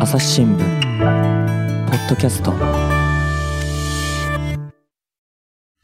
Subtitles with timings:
[0.00, 0.64] 朝日新聞ポ
[1.92, 2.52] ッドキャスト。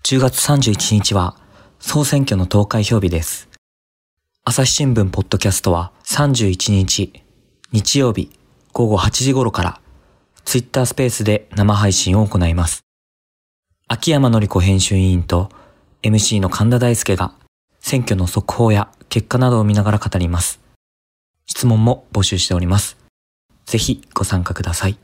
[0.03, 1.37] 10月31日は
[1.79, 3.51] 総選挙の投開票日です。
[4.45, 7.23] 朝日新聞ポッドキャストは31日
[7.71, 8.31] 日曜日
[8.73, 9.81] 午後8時頃から
[10.47, 12.81] ツイッタースペースで生配信を行います。
[13.89, 15.51] 秋山のり子編集委員と
[16.03, 17.35] MC の神田大輔が
[17.79, 20.62] 選挙の速報や結果などを見ながら語ります。
[21.53, 22.97] 質問も募集しております
[23.67, 24.97] ぜひご参加ください。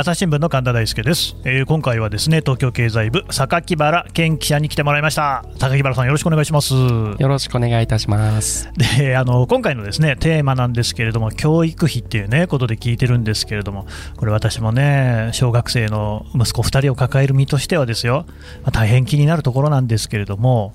[0.00, 5.44] 朝日新聞の神田大輔です、えー、今回はですね東京経済部榊原健記者に来てもらいました。
[5.58, 6.72] 榊原さんよろしくお願いします。
[6.72, 8.70] よろしくお願いいたします。
[8.96, 13.86] であの今回のですねテーマなんですけれども教育費っていうねことで聞いてるんですけれども
[14.16, 18.24] これ私もね小学生の息子2人を抱える身としてはですよ、
[18.62, 20.72] まあ、大変気になるところなんですけれども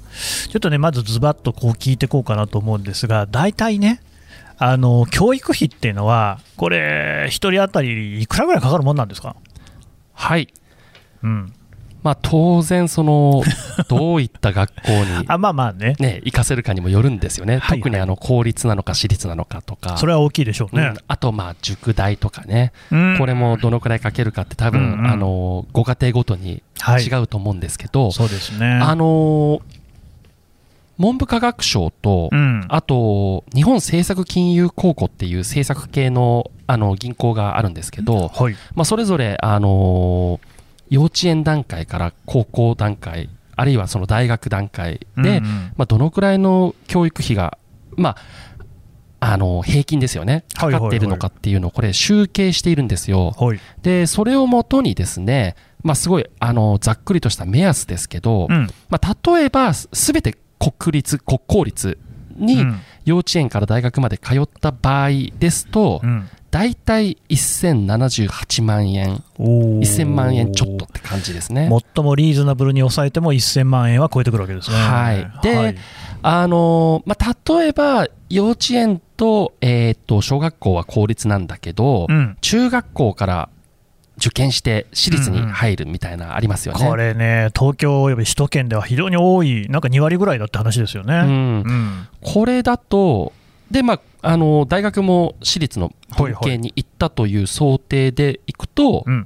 [0.52, 4.02] ちょっとねまずズバッとこう聞いていこうかなと思うんですが大体ね
[4.58, 9.36] あの教育費っていうのは、これ、1人当たりいくらぐらいかかるもんなんですか？
[10.14, 10.48] はい、
[11.24, 11.54] うん。
[12.06, 13.42] まあ、当然、その
[13.90, 15.96] どういった学校にあまあまあね。
[16.00, 22.74] ね行かせるかにもよるんですよね、はいはい、特にあの公立なのか私立なのかとか、それは大きいでしょうね、うん、あと、まあ、塾代とかね、
[23.18, 28.68] これもどのくらいかけるかって、多分、うんうん、あのご家庭ごとに違うと思うんですけど、はい、そうですね。
[28.68, 29.64] あの
[30.98, 40.40] 文部科学省と、うん、あと日本政策金融公庫っていう政策系のあの銀行があるんですけど、はい、まあ、それぞれ、あの
[40.90, 45.42] 幼稚園段階から高校段階あるいはその大学段階で、うんうん、
[45.78, 47.58] まあ、どのくらいの教育費が、
[47.96, 48.16] ま
[49.20, 53.32] あ、あの平均ですよね、かかっているのかっていうのをこれ集計しているんですよ。
[53.38, 61.98] はい、でそれをもとにですね、まあ、すごいあのざっくりとした目安ですけど、うん、まあ、例えばすべて国立、国公立
[62.36, 62.66] に
[63.06, 71.70] 幼稚園から大学まで通った場合ですと、うん、大体1078万円、1000万円ちょっとって感じですね。
[71.96, 74.78] 最もリーズナブルに抑えても1000万円は超えてくるわけですね。
[74.78, 75.76] はい、で、はい、
[76.22, 83.50] あのまあ、例えば幼稚園と,、えー、と小学校は公立なんだけど、うん、中学校から
[84.18, 91.16] 受験して私立に入るみたいなありますよね、うんうん、これね、東京および首都圏では非常に多い、なんか2割ぐらいだって話ですよね。
[91.16, 91.28] うん。
[91.28, 93.34] うん、これだと
[93.72, 99.26] で、まあ、あの大学も私立の統計に行ったという想定でいくと、はいは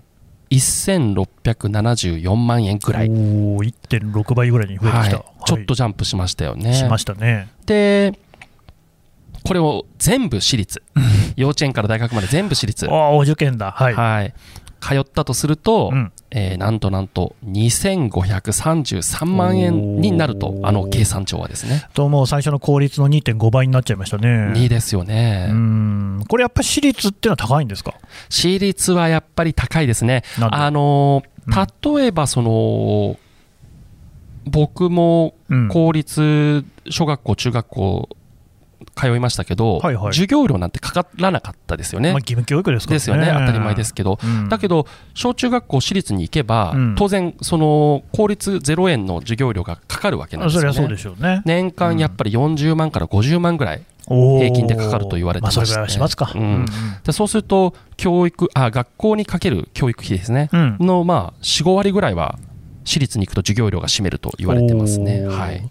[0.49, 3.09] い、1674万円ぐらい。
[3.09, 6.73] お1.6倍ぐらいに増えてきた、はい、ちょっとジャンプしましたよね。
[6.73, 7.49] しましたね。
[7.65, 8.17] で
[9.45, 10.81] これを全部私立。
[11.35, 12.87] 幼稚園から大学まで全部私立。
[12.89, 13.71] あお受験だ。
[13.71, 14.33] はい、はい、
[14.79, 21.87] 通ったとすると、うん、えー、なんとなんと2533万円になると、あの計算帳はですね。
[21.93, 24.27] と、もう最初の公立の2.5倍になっちゃいましたね。
[24.53, 25.47] 2ですよね。
[25.49, 27.93] うんこれやっぱり私立っていうのは高いんですか？
[28.29, 30.23] 私立はやっぱり高いですね。
[30.39, 31.23] あの
[31.95, 33.17] 例えばその、
[34.45, 35.33] うん、僕も
[35.71, 38.09] 公立小学校、中学校
[38.99, 42.11] 通いましたけど、はいはい、授業料なんてかからなかったですよね。
[42.11, 50.73] まあ、義務教育です、ね、ですよね、当たり前ですけど、うん、だけど、小中学校、私立に行けば、うん、当然、その公立0円の授業料がかかるわけなんですよね。
[50.73, 51.41] そうでしょうね。
[51.45, 53.81] 年間やっぱり40万から50万ぐらい。
[54.09, 56.65] 平均でかかると言われてまして、まあ、そしますか、うん、
[57.03, 62.39] でそうすると教育あ学校にかける教育費ですね、の、まあ、45割ぐらいは
[62.85, 65.27] 私立に行くと授業料が占めると言われてますね。
[65.27, 65.61] はい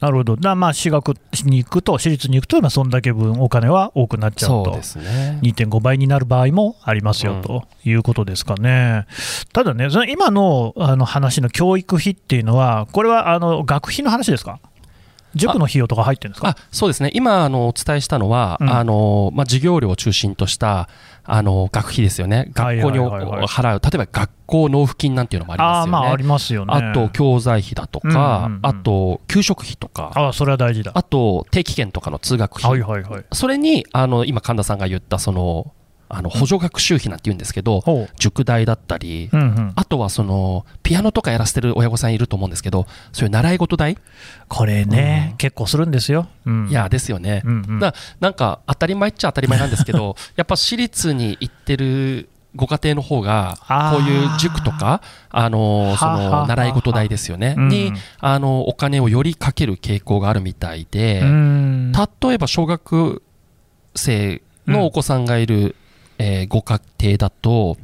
[0.00, 1.14] なるほど、まあ、私学
[1.44, 9.06] に行くと、私立に行くと、まあ、そんだけ分、お金は多くなっちゃうと、うね、2.5倍になる場合もありますよ、ということですかね。
[9.52, 14.60] ただね、その今のあの話の教育費っていうのは、これはあの学費の話ですか？
[15.36, 16.56] 塾の費用とか入ってるんですか？
[16.72, 20.88] そうですね、今あのお伝えしたのは、うん、あのまあ、授業料を中心とした
[21.24, 26.72] あの学費ですよね、学校に払う、例えば学校納付金なんていうのもありますよね、あ,、まあ、ありますよね。
[26.74, 30.92] あと教材費だとか、うんうんうん、あと給食費とか、あそれは大事だ。
[30.94, 35.72] あと定期券とかの通学費、はいはいはい、それにあの今、神田さんが言ったその
[36.08, 37.90] あの補助学習費なんて言うんですけど、う。
[37.90, 43.98] ん、塾代だったり、うんうん、あとはそのピアノとかやらせてる親御さんいると思うんですけど、そういう習い事代？
[44.48, 46.28] これね、うん、結構するんですよ。
[46.44, 53.58] うん、いや、ですよね、うんうん、だなんか当たり前っちゃ当たり前なんですけど、 やっぱ私立に行ってるご家庭の方が、
[53.92, 63.22] こういう塾とか、あのその習い事代ですよね、にあのお金をよりかける傾向があるみたいで、例えば小学
[63.94, 65.76] 生のお子さんがいる
[66.18, 67.76] えー、ご家庭だと,、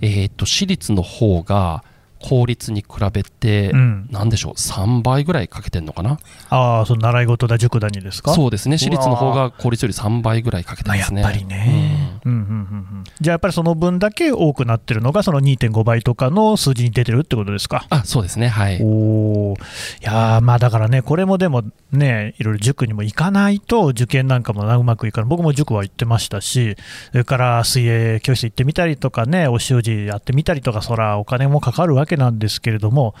[0.00, 1.84] えーと、私立の方が
[2.22, 6.18] 公立に比べて、うん、なんでしょう、3倍ぐらいかけてるのかな？
[6.50, 8.34] ああ、その習い事だ、塾だにですか？
[8.34, 11.22] そうですね、私立の方が公立より3倍ぐらいかけてますね。
[11.22, 12.52] やっぱりね、うんうんうんう
[13.00, 13.04] ん。
[13.20, 17.86] じゃあ、やっぱりその分だけ多くなってるのが、その2.5倍とかの数字に出てるってことですか？
[17.90, 18.80] あそうですね、はい。
[18.82, 21.62] おいやまあだからね、これもでも
[21.92, 26.76] ね、いろいろ塾にも行かないと、受験なんかもうまくいかない、僕も塾は行ってましたし、
[27.12, 33.14] それから水泳教室行ってみたりとかね、お習字やってみたりとか、そらお金もかかるわけなんですけれども、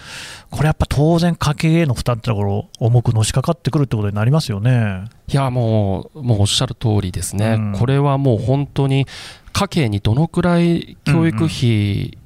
[0.50, 5.04] これやっぱ当然、家計への負担ってところ、重くのしかかってくるってことになりますよね。
[5.28, 9.06] いやもう、もうおっしゃる通りですね、うん、これはもう本当に
[9.52, 12.18] 家計にどのくらい教育費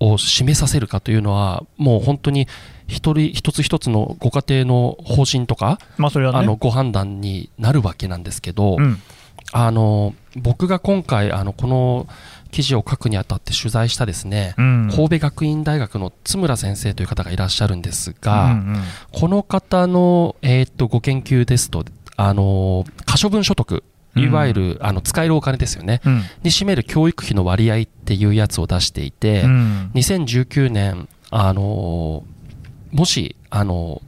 [0.00, 2.46] を占めさせるかというのは、もう本当に
[2.86, 8.98] 一人一つ一つのご家庭の方針とか、まあそれはね、あのご判断になるわけなんですけど、うん、
[9.52, 12.06] あの僕が今回あのこの
[12.50, 21.84] 記事を書くにあたって取材したですね、うん、神戸学院大学の津村先生という方がいらっしゃるんですが、うんうん、この方の、えー、っとご研究ですと
[22.16, 23.84] あの可処分所得
[24.16, 32.24] いわゆる、あの使えるお金ですよね、うん、に占める教育費の割合っていうやつを出していて、うん、2019年、あの
[32.90, 34.02] もし、あの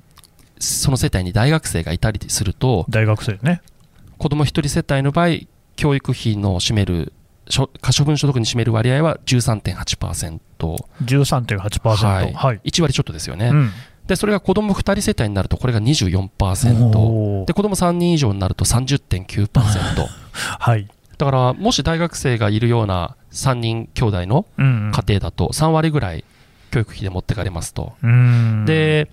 [0.58, 3.62] その世帯に大学生がいたりすると、大学生ね。
[4.18, 5.38] 子供一人世帯の場合、
[5.76, 7.12] 教育費の占める
[7.80, 10.40] 可処分所得に占める割合は13.8%。
[11.04, 12.32] 13.8%、はい。
[12.32, 13.48] はい、1割ちょっとですよね。
[13.48, 13.70] うん。
[14.06, 19.46] でそれが子供2人世帯になるとこれが24%で子供3人以上になると30.9%
[20.58, 20.88] はい。
[21.16, 26.24] だからもし大学生がいるような3人兄弟の家庭だと3割ぐらい
[26.72, 27.92] 教育費で持ってかれますと、
[28.64, 29.10] で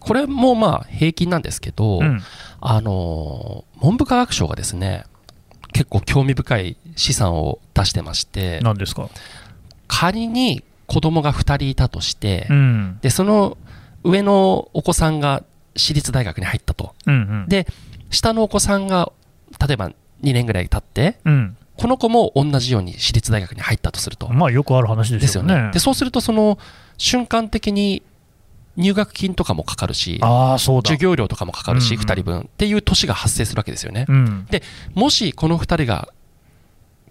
[0.00, 2.22] これもまあ平均なんですけど、うん、
[2.60, 5.04] あの文部科学省がですね
[5.74, 9.10] 結構興味深い試算を出してまして何ですか？
[9.88, 13.58] 仮に子供が2人いたとして、うん、でその
[14.04, 15.42] 上のお子さんが
[15.76, 17.16] 私立大学に入ったと、うんう
[17.46, 17.66] ん、で
[18.10, 19.12] 下のお子さんが
[19.66, 19.94] 例えば2
[20.32, 24.32] 年ぐらい経って、うん、この子も同じように私立大学に入ったとすると。
[24.32, 25.54] まあよくある話ですよね。
[25.54, 26.58] で、ね、そうするとその
[26.98, 28.02] 瞬間的に
[28.76, 34.06] 入学金とかもかかるし、授業料とかもかかるし、うんうん、2人分っていう年が発生するわけですよね。
[34.08, 34.62] うん、で
[34.94, 36.08] もしこの2人が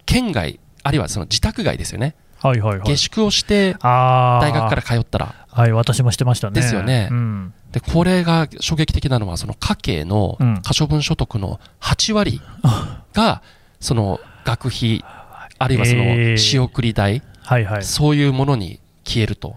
[0.06, 6.54] 県外、あるいはその自宅外ですよね、はいはいはい、下宿をして大学から通ったら、はい、私もしてましたね。
[6.54, 7.08] ですよね。
[7.10, 12.42] うん、でこれが衝撃的なのは、その家計の可処分所得の8割
[13.14, 13.42] が、
[13.80, 15.02] その学費、
[15.58, 19.56] あるいはその仕送り代、はいはい、そういうものに消えると。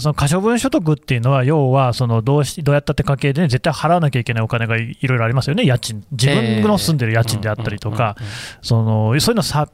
[0.00, 8.16] その可処分所得っていうのは、要はそのどうしどうやったって家計で、ね、絶対払わなきゃいけないお金がいろいろありますよね、家賃、自分の住んでる家賃であったりとか、
[8.60, 9.68] そういうのさ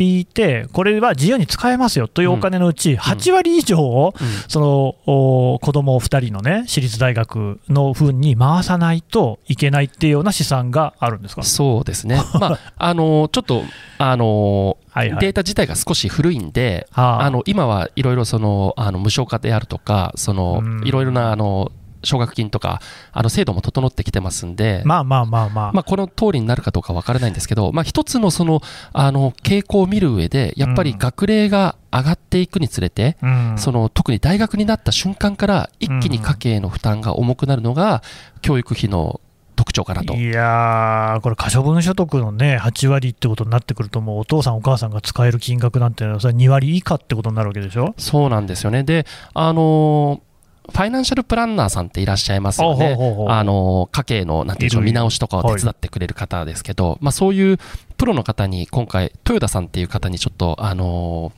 [0.00, 4.14] 引いて、これは自由に使えますよというお金のうち、8割以上を、
[4.48, 11.42] その子供2人のね、私立大学の分に回さないといけないっていうような試算があるんですか？
[11.42, 13.62] そうですね、 まあ、あのちょっと、
[13.98, 21.70] あのはいはい、データ自体が少し古いんで、あの今はいろいろそのあの無償化であるとか、そのいろいろなあの
[22.02, 22.80] 奨学金とか、
[23.12, 28.60] あの制度も整ってきてますんで、まあまあまあまあ、まあ、この通りになるかどうかわからないんですけど、まあ、一つのその
[28.92, 38.02] あの傾向を見る上で、やっぱり学齢が上がっていくにつれて、うん、その特に大学になった瞬間から、一気に家計の負担が重くなるのが、
[38.42, 39.20] 教育費の
[39.56, 40.14] 特徴かなと。
[40.14, 47.92] いやー、これ、可処分所得のね、8割ってことになってくると、もうお父さん、お母さんが使える金額なんてそれ2割以下ってことになるわけでしょ？
[47.98, 48.84] そうなんですよね。
[48.84, 50.29] で、あのー
[50.70, 52.96] ファイナンシャルプランナーさんっていらっしゃいますよね。
[53.28, 57.58] あの、家計の、なんていうんでしょう、見直しとかを手伝ってくれる方ですけど、まあそういう
[57.96, 61.32] プロの方に今回、豊田さんっていう方にちょっと、あの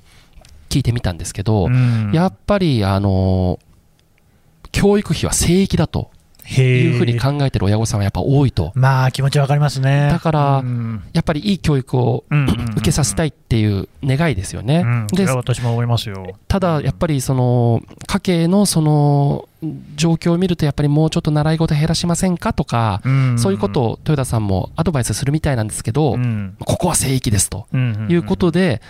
[0.69, 1.69] 聞いてみたんですけど、
[2.13, 3.59] やっぱり、あの
[4.71, 6.12] 教育費は聖域だと。
[6.49, 8.73] いうふうに考えてる親御さんはやっぱ多いと。
[8.75, 10.09] まあ気持ちわかりますね。
[10.11, 10.65] だから、
[11.13, 14.85] やっぱりいい教育を受けさせたいっていう願いですよね。
[15.13, 16.37] で私も思いますよ。
[16.49, 19.49] ただやっぱりその家計のその
[19.95, 23.01] 状況を見るとやっぱりもうちょっと習い事減らしませんかとか、
[23.37, 26.17] そういうことを豊田さんもアドバイスするみたいなんですけど、
[26.65, 27.67] ここは聖域ですと
[28.09, 28.83] いうことで、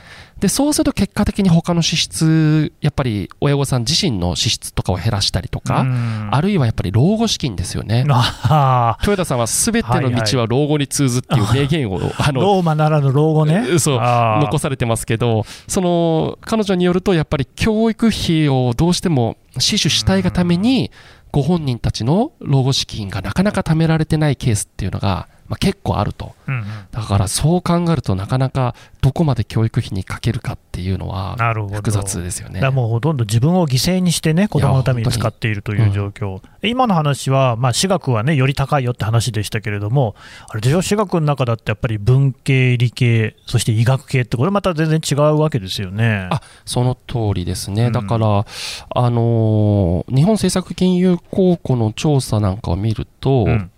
[0.42, 5.87] でそうすると結果的に他の支出やっぱり親御さん自身の支出とかを減らしたりとか、
[6.32, 8.00] あるいはやっぱり老後資金ですよね。
[8.00, 12.11] 豊田さんはすべての道は老後に通ずっていう名言を、はいは。
[12.11, 13.78] い、あのローマならぬ老後ね。
[13.78, 20.90] そう残されてますけどその彼女によるとやっぱり教育費をどうしても死守したいがために
[21.30, 31.37] ご本人たちの老後資金がなかなか貯められてないケースっていうのがまあ、結構あると、うんうん、だからそう考えるとなかなかどこまで教育費にかけるかっていうのは
[31.75, 32.66] 複雑ですよね。
[32.71, 40.14] もうほとんど自分を犠牲にしてね子供のために使っているという状況、うん、今の話は、まあ、私学はねより高いよって話でしたけれども
[40.49, 46.28] あれでしょ私学の中だってやっぱり文系理系そして医学系ってこれまた全然違うわけですよね。
[46.30, 48.47] あその通りですね、だから、
[48.94, 53.71] あのー、日本政策金融公庫の調査なんかを見ると、うん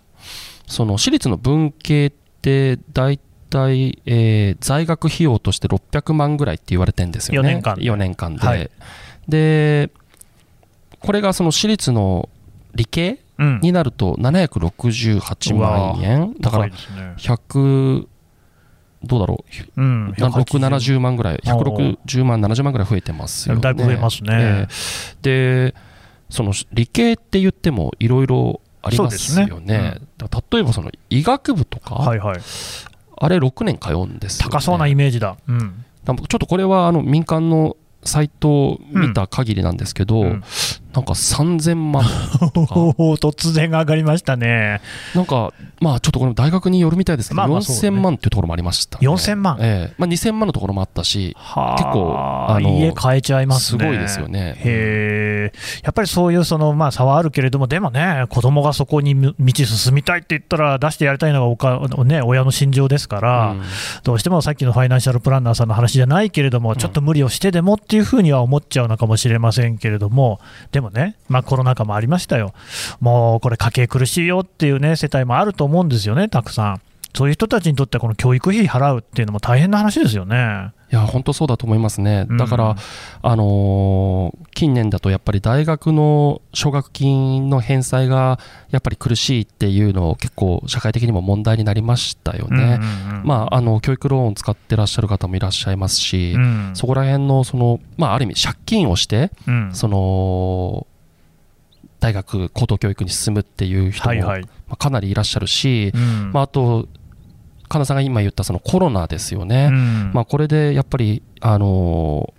[0.66, 2.10] その私立の文系っ
[2.42, 3.18] て大
[3.50, 7.50] 体、えー、在学費用として600万ぐらいって言われてるんですよね。
[7.50, 8.70] 4年間 ,4 年間で、はい、
[9.28, 9.90] で
[11.00, 12.28] これがその私立の
[12.74, 16.34] 理系、になると768万円。
[16.40, 18.06] だから100
[19.02, 19.44] どうだろ
[19.76, 21.16] う、うん、670万。
[21.16, 21.36] ぐらい。
[21.38, 23.60] 160万70万ぐらい増えてますよね。
[23.60, 25.74] だいぶ増えますね、えー、で
[26.30, 29.78] その理系って言ってもいろいろありますよね。
[29.78, 29.94] ね。
[30.00, 30.08] うん、
[30.52, 32.40] 例えばその医学部とか、はいはい、
[33.16, 35.36] あれ6年通うんですよ、ね、高そうなイメージだ。
[35.48, 40.44] うん、ちょっとこれはあの民間のサイトを見た限りなんですけど、うん、
[40.94, 42.04] なんか3000万
[42.52, 42.74] とか。
[43.24, 44.80] 突然上がりましたね。
[45.14, 49.94] なんかまあちょっとこれ大学によるみたいですけど、まあまあね、4000万っていうところもありました、ね、4000万、ええ。
[49.98, 52.14] まあ、2000万のところもあったし結構
[52.48, 53.80] あの家変えちゃいますね。
[53.80, 54.54] すごいですよね。
[54.58, 55.52] へえ。
[55.82, 63.62] やっぱりそういうその、まあ、差はあるけれどもでもね子供がそこに道進みたいって言ったら出してやりたいのがおか、ね、親の心情ですから、うん、
[64.04, 70.40] どうしてもさっきのファイナンシャルプランナーさんの話じゃないけれどもちょっと無理をしてでもっていうふうには思っちゃうのかもしれませんけれども
[70.72, 72.54] でもね、まあ、コロナ禍もありましたよ、
[73.00, 76.80] もうこれ、家計苦しいよっていうね、世帯もあると思うんですよね、たくさん。
[77.16, 80.72] そういう人たちにとっては、この教育費払うっていうのも大変な話ですよね。
[80.92, 82.76] いや本当そうだと思いますね、だから、うん、
[83.22, 88.38] あのー、近年だとやっぱり大学の奨学金の返済が
[88.70, 100.86] やっぱり苦しいっていうのを結構社会的にも問題になりましたよね、うんうんうん、まあ、あの教育ローンを使ってらっしゃる方もいらっしゃいますし、うん、そこら辺のその、まあ、ある意味借金をして、うん、その
[101.98, 104.36] 大学高等教育に進むっていう人も、ま
[104.68, 105.92] あ、かなりいらっしゃるし、
[106.32, 106.86] まあ、あと
[107.74, 109.68] 神田さんが今言ったそのコロナですよね、
[110.12, 112.32] まあ、これでやっぱり、あの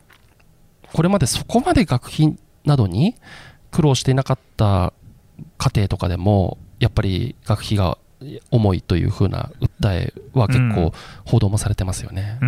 [0.94, 3.16] これまでそこまで学費などに
[3.70, 4.94] 苦労していなかった
[5.58, 7.98] 家庭とかでもやっぱり学費が
[8.52, 10.94] 重いというふうな訴えは結構
[11.26, 12.40] 報道もされてますよね。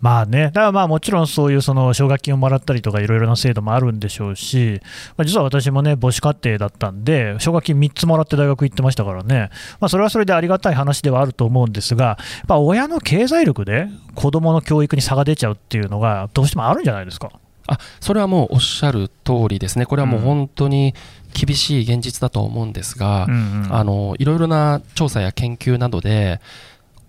[0.00, 4.80] まあね、だからまあもちろんそういうその奨学金をもらったりとかいろいろな制度もあるんでしょうし、
[5.16, 9.50] まあ、実は私もね母子家庭だったんで奨学金3つもらって大学行ってましたからね、
[9.80, 17.30] まあ、それはそれでありがたい話ではあると思うんですが、親の経済力で子どもの教育に差が出ちゃうっていうのがどうしてもあるんじゃないですか？
[17.68, 20.94] あそれはもうおっしゃる通りですね、これはもう本当に
[21.36, 26.40] 厳しい現実だと思うんですが、うんうん、あのいろいろな調査や研究などで、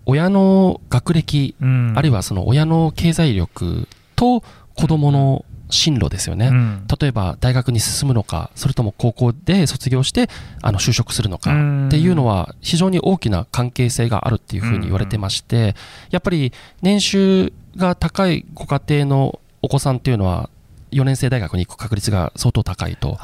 [0.04, 4.42] 親の学歴、うん、あるいはその親の経済力と
[4.74, 10.28] 子どもの進路ですよね、うん、例えば大学に進むのか、それとも高校で卒業して
[10.62, 15.74] あの就職するのかっていうのは、非常に大きな関係性があるっていうふうに言われてまして、
[16.10, 20.48] やっぱり年収が高いご家庭のお子さんっていうのは、
[20.90, 23.18] 4年生大学に行く確率が相当高いと。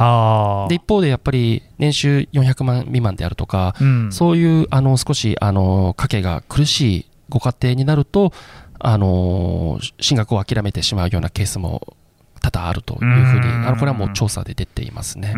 [0.69, 8.33] で一方でやっぱり年収400万未満であるとか、うん、そういうあの少しあの家計が苦しいご家庭になると、
[8.79, 11.97] あの進学を諦めてしまうようなケースも
[12.41, 15.33] 多々あるというふうに、あのこれはもう調査で出ていますね。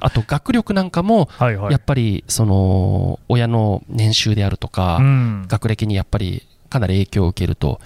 [0.00, 5.00] あと学力なんかも、やっぱりその親の年収であるとか、
[5.48, 7.80] 学歴にやっぱりかなり影響を受けると。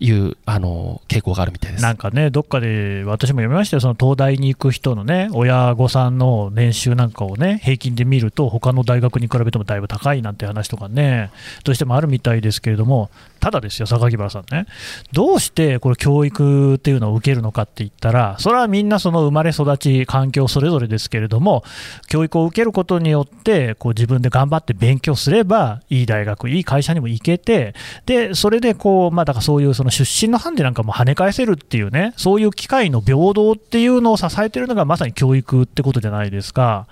[0.00, 1.82] いうあの傾向があるみたいです。
[1.82, 11.30] なんかね、どっかで私も読みましたよ、その東大に行く人のね、親御さんの年収なんかをね、平均で見ると、他の大学に比べてもだいぶ高いなんて話とかね、
[11.64, 14.66] どうしてもあるみたいですけれども、ただですよ、榊原さんね、
[15.12, 21.62] どうしてこれ、教育っていうのを受けるのかって言ったら、それはみんなその生まれ育ち、環境それぞれですけれども、
[22.08, 27.74] 教育を受けることによって、こう自分で頑張って勉強すれば、いい大学、いい会社にも行けて、
[28.06, 36.86] でそれでこう、まあ、だからそういうその出身のハンデなんかも跳ね返せるっていうね、そういう機会の平等っていうのを支えてるのがまさに教育ってことじゃないですか。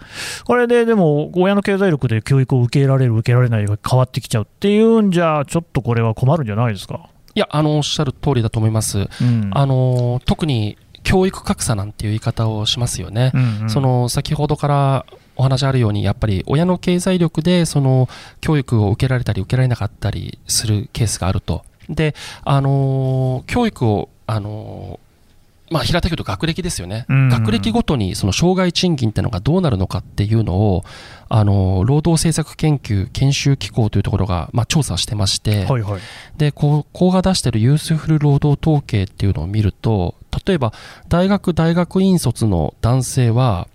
[0.47, 7.11] これででも、親の経済力で教育を受けられる、受けられないが変わってきちゃうっていうんじゃ、ちょっとこれは困るるんじゃないですか？
[7.35, 8.99] いや、あの、おっしゃる通りだと思います。
[8.99, 13.33] うん、あの、特に教育格差なんていう言い方をしますよね。
[13.35, 18.09] うんうん、その、先ほどからお話あるように、やっぱり親の経済力で、その、
[18.41, 21.65] 教育を受けられたり受けられなかったりするケースがあると。
[21.89, 22.15] で、
[22.45, 25.01] あの、教育を、あの、
[25.71, 30.85] まあ、平たく言うと学歴ですよね、うん、学歴ごとにその障害賃金っていうのがどうなるのかっていうのを、
[31.29, 36.01] あの労働政策研究研修機構というところが、まあ、調査してまして、はいはい、
[36.39, 40.15] でここが出しているユースフル労働統計っていうのを見ると、
[40.47, 40.73] 例えば
[41.09, 43.69] 大学、大学院卒の男性は、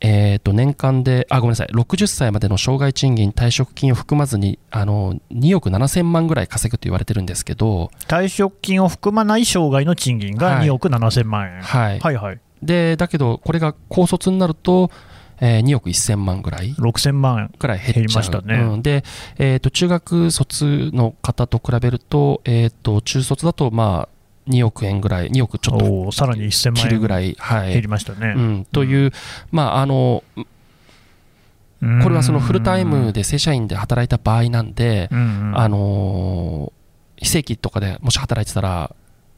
[0.00, 1.68] えー、と年間であごめんなさい。
[1.68, 12.40] 60歳までの障害賃金退職金を含まずにあの2億7000万ぐらい稼ぐと言われてるんですけど退職金を含まない障害の賃金が2億7000万円、はい、はい、はい。
[12.62, 14.90] でだけどこれが高卒になると
[15.38, 18.04] えー、2億1000万ぐらい6000万ぐらい減っちゃう。
[18.16, 19.04] ましたね、うん、で、
[19.36, 24.15] えーと、中学卒の方と比べると,、えーと中卒だとまあ
[24.48, 28.34] 2億円ぐらい、2億ちょっとさらに1000万円ぐらい、はい、減りましたね。
[28.36, 29.12] うん、という、
[29.50, 30.22] まああの
[32.02, 36.72] これはそのフルタイムで正社員で働いた場合なんで、あの
[37.16, 38.94] 非正規とかでもし働いてたら、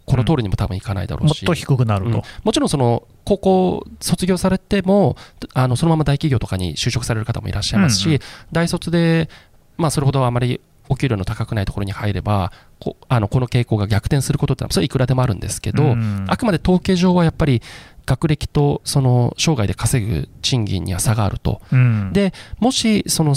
[0.08, 5.16] この通りにも多分いかないだろうし、もっと低くなると、うん、もちろんその高校卒業されても
[5.52, 9.28] あのそのまま大企業とかに就職される方もいらっしゃいますし、うんうん、大卒で、
[9.76, 17.62] まあ、それほどあまりお給料の高くないところに入ればこあのこの傾向が逆転することってそれはいくらでもあるんですけど、うん、あくまで統計上はやっぱり
[18.06, 23.34] 学歴とその生涯で稼ぐ賃金には差があると、うん、でもしその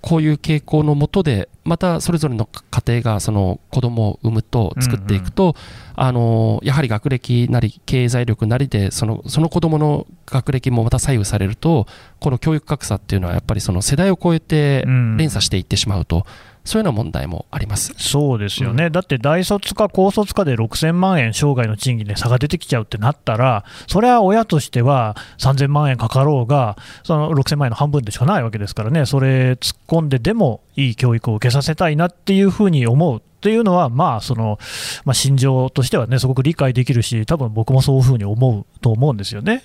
[0.00, 5.54] こういう傾向のもとでまたそれぞれの家庭がその子供を産むと作っていくと、うんうん、
[5.96, 11.86] あのやはり学歴なり経済力なりでそのその子供の学歴もまた左右されると
[12.20, 16.18] この教育格差っていうのはやっぱりその世代を超えて連鎖していってしまうと。
[16.18, 16.22] うん
[16.66, 17.94] そういうような問題もあります。
[17.96, 34.58] そうですよね、うん、だって大卒か高卒かで6000万円生涯の賃金で差が出てきちゃうってなったら、それは親としては3000万円かかろうが、その6000万円の半分でしかないわけですからね、それ突っ込んででもいい教育を受けさせたいなっていうふうに思うというのは、まあその
[35.04, 39.62] まあ、心情としてはね、すごく理解できるし、多分僕もそういうふうに思うと思うんですよね。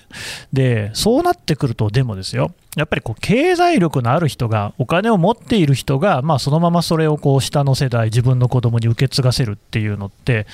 [0.52, 10.46] で、そうなってくると、でもですよ、やっぱりこう経済力のある人が、お金を持っている人が、まあ、そのままそれをこう下の世代、自分の子供に受け継がせるっていうのって、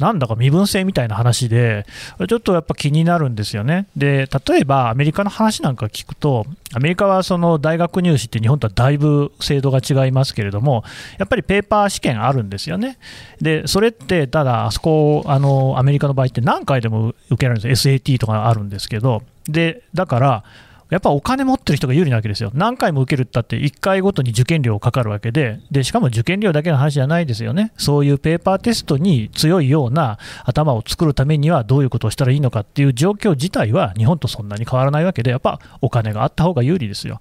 [0.00, 1.86] なんだか身分制みたいな話で、
[2.28, 3.86] ちょっとやっぱ気になるんですよね。
[3.96, 10.84] で、例えばアメリカの話なんか聞くと、アメリカはその大学入試って日本とはだいぶ制度が違いますけれども、
[11.18, 12.98] やっぱりペーパー試験あるんですよね。
[13.40, 20.44] で、それって、ただ、あそこ、あのアメリカの場合って何回でも受けられるんです SAT とかあるんですけど、でだから、
[20.90, 37.20] やっぱお金持ってる人が有利なわけですよ、何回も受けるったって、1回ごとに受験料かかるわけでで、しかも受験料だけの話じゃないですよね、そういうペーパーテストに強いような頭を作るためにはどういうことをしたらいいのかっていう状況自体は日本とそんなに変わらないわけで、やっぱお金があった方が有利ですよ。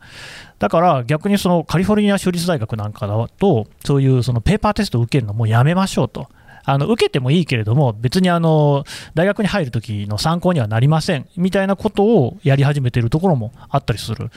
[0.58, 6.28] だから逆にそのカリフォルニア州立大学なんかだと、そういうそのペーパーテストを受けるのもうやめましょうと。
[6.70, 14.30] あの受けてもいいけれども、別にあの大学に入るときの参考にはなりませんみたいなことをやり始めているところもあったりする、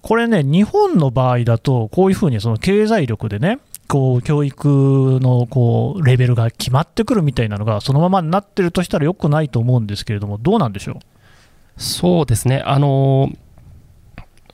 [0.00, 10.96] これね、日本の場合だと、こういうふうにその経済力でね、こう教育のこうレベルが決まってくるみたいなのが、そのままになってるとしたらよくないと思うんですけれども、どうなんでしょう？
[11.76, 13.30] そうですね、あの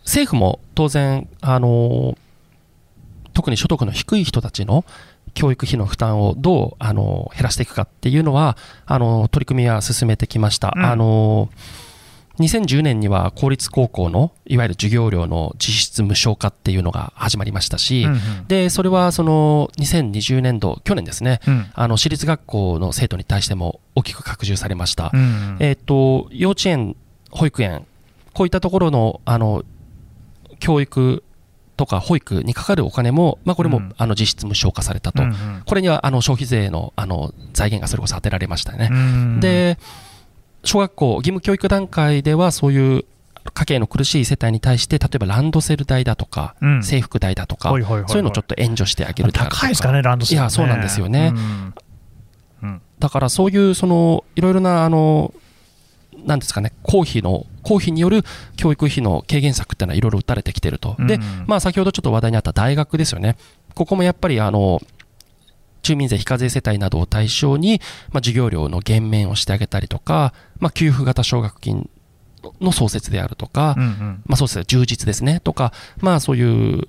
[0.05, 2.17] 政府も当然、あの
[3.35, 4.85] 特に所得の低い人たちの
[5.39, 10.75] 教育費の負担をどうあの減らしていくかっていうのはあの取り組みは進めてきました。
[10.77, 11.49] うん、あの
[12.41, 25.13] 2010年には公立高校のいわゆる授業料の実質無償化っていうのが始まりましたし、うんうん、でそれはその2020年度、去年ですね、うん、あの私立学校の生徒に対しても大きく拡充されました。
[25.15, 26.97] うんうん、えーと、幼稚園、
[27.31, 27.87] 保育園、
[28.35, 29.65] こういったところのあの
[30.59, 31.23] 教育
[31.79, 38.91] とか保育にかかるお金も、まあ、これも、あの実質無償化されたと、うんうん、これにはあの消費税のあの財源がそれこそ当てられましたね。
[39.41, 39.79] で
[40.65, 43.05] 小学校義務教育段階ではそういう
[43.55, 51.75] 家計の苦しい世帯に対して例えばランドセル代だとか、うん、制服代だとか、そういうのをちょっと援助してあげる高いですかねランドセル、ね、いやそうなんですよね、うん。
[52.63, 55.33] うん、だからそういうそのいろいろなあの
[56.29, 58.23] なんですかね、公費の、公費による
[58.57, 60.95] 教育費の軽減策っていうのはいろいろ打たれてきてると。
[61.01, 63.37] で、まあ先ほどちょっと話題にあった大学ですよね。
[63.75, 64.81] ここもやっぱりあの、
[65.83, 71.89] 住民税非課税世帯などを対象に、まあ、授業料の減免をしてあげたりとか、まあ、給付型奨学金
[72.61, 76.89] の創設であるとか、うんうん、まあ、そうですね、充実ですね、とか、まあ、そういう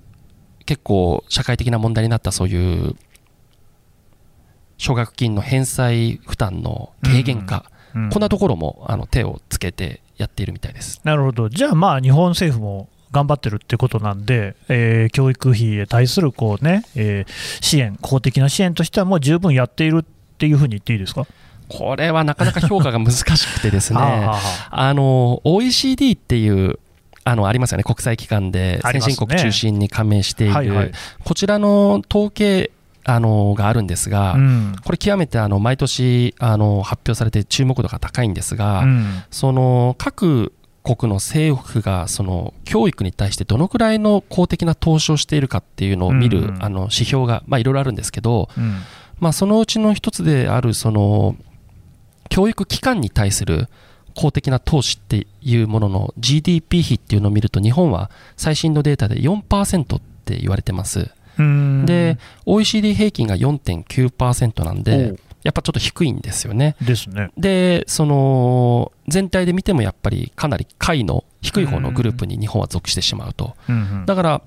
[0.66, 2.96] 結構社会的な問題になったそういう
[4.78, 11.02] 奨学金の返済負担の軽減化、うんうんこんなところもあの手をつけてやっているみたいです。
[11.04, 21.26] なるほど、じゃあ、まあ、日本政府も頑張ってるってことなんで、えー、教育費へ対するこうね、えー、支援、公的な支援としてはもう十分やっているっていうふうに言っていいですか？
[21.70, 24.00] これはなかなか評価が難しくてですね、
[24.70, 26.80] あの OECD っていう
[27.24, 30.92] あのありますよね、国際機関で先進国中心に加盟している、はいはい、
[31.24, 32.72] こちらの統計
[33.10, 48.50] あのがあるんですが、うん、これ、極めてあの毎年あの発表されて注目度が高いんですが、うん、その各国の政府がその教育に対してどのくらいの公的な投資をしているかっていうのを見る、うん、あの指標がいろいろあるんですけど、
[49.20, 51.36] まあ、そのうちの一つであるその
[52.30, 53.68] 教育機関に対する
[54.16, 61.12] 公的な投資っていうものの GDP 比っていうのを見ると日本は最新のデータで4%って言われてます。
[61.38, 66.76] で OECD 平均が4.9%なんでやっぱちょっと低いんですよね。
[66.82, 67.32] ですね。
[67.38, 73.56] でその全体で見てもやっぱりかなり下位の低い方のグループに日本は属してしまうと。
[74.06, 74.42] だから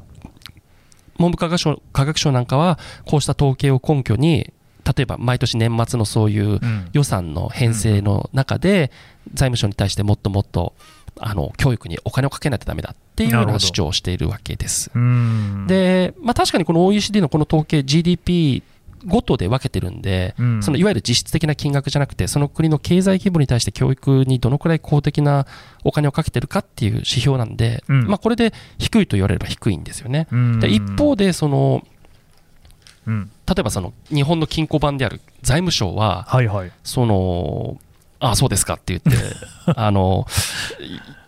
[1.19, 4.53] 文部科学省科学省なんかはこうした統計を根拠に
[4.85, 6.61] 例えば毎年年末のそういう
[6.93, 8.91] 予算の編成の中で、
[9.33, 10.75] 財務省に対してもっともっと
[11.19, 14.91] あの教育にお金をかけないとだめだっていうような主張をしているわけです。
[15.67, 18.63] で、まあ、確かにこの OECD のこの統計 GDP
[19.07, 25.47] ごとで分けてるんで、うん、そのいわゆる実質的な金額じゃなくて、その国の経済規模に対して教育にどのくらい公的な
[25.85, 30.29] お金をかけてるかっていう指標なんで、うん、まあ、これで低いと言われれば低いんですよね。
[30.61, 31.87] で一方でその
[33.05, 37.77] うん、例えばその日本の金庫版である財務省は、はいはい、その
[38.23, 39.11] ああそうですかって言って
[39.75, 40.27] あの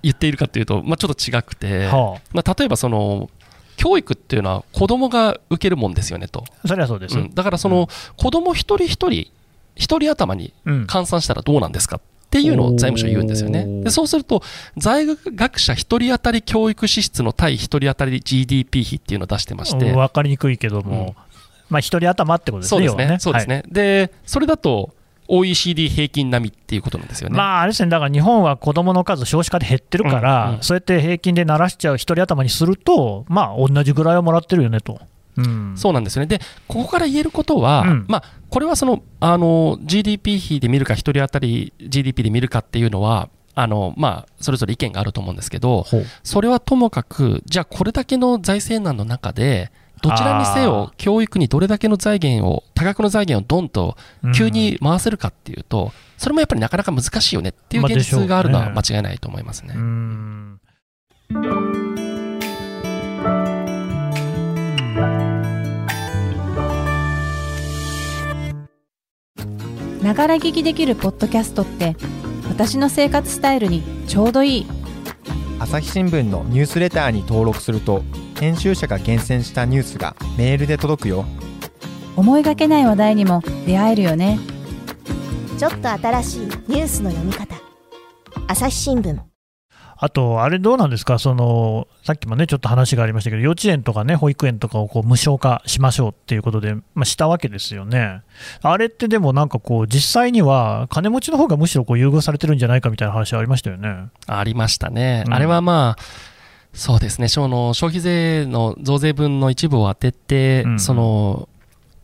[0.02, 3.28] 言っているかというと、まあ、ちょっと違くて、はあ、まあ、例えばその
[3.76, 6.44] 教育っていうのは子供が受けるもんですよねと。
[6.64, 9.26] それはそうです、うん、だからその、うん、子供一人一人
[9.74, 13.66] 一人頭に換算したらどうなんですかっていうのを財務省言うんですよね。
[13.82, 14.42] でそうすると
[14.76, 19.92] 在学者一人当たり教育支出の対一人当たり GDP 比っていうのを出してまして。
[19.92, 21.16] 分かりにくいけども、
[21.68, 23.18] まあ、一人頭ってことですね、そうですね。
[23.20, 24.94] そうですね、はい、で、それだと、
[25.28, 27.36] OECD 平均並みっていうことなんですよね。
[27.36, 35.00] まあ、あれですね、だから日本は子どもの数、少子化で減ってるから、うんうん、そうやって平均で鳴らしちゃう一人頭にすると、まあ、同じぐらいはもらってるよねと。
[35.36, 36.26] うん、そうなんですよね。
[36.26, 45.86] で、ここから言えることは、うん、まあ、これはその、あの、GDP 比で見るか、一人当たり GDP で見るかっていうのは、あの、まあ、それぞれ意見があると思うんですけど、
[46.22, 49.70] それはともかく、じゃあこれだけの財政難の中で、
[50.04, 53.96] どちらにせよ教育にどれだけの財源を多額の財源をドンと
[54.36, 59.74] 急に回せるかっていうと、それもやっぱりなかなか難しいよねっていう現実があるのは間違いないと思いますね。
[70.02, 71.96] ながら聞きできるポッドキャストって
[72.50, 74.66] 私の生活スタイルにちょうどいい
[75.58, 78.02] 朝日新聞のニュースレターに登録すると
[78.38, 81.24] 編集者が厳選したニュースがメールで届くよ。
[82.16, 84.38] 思いがけない話題にも出会えるよね。
[85.58, 87.54] ちょっと新しいニュースの読み方。
[88.46, 89.33] 朝日新聞
[90.04, 98.20] あと、あれどうなんですか、そのさっきもね、ちょっと話がありましたけど、幼稚園とかね、保育園とかをこう無償化しましょうっていうことで、まあ、したわけですよね。
[98.60, 104.08] あれってでもなんかこう、実際には金持ちの方がむしろこう優遇されてるんじゃないかみたいな話ありましたよね。
[104.26, 105.24] ありましたね。
[105.26, 106.02] うん、あれはまあ
[106.74, 111.48] そうですね、その消費税の増税分の一部を当てて、うん、その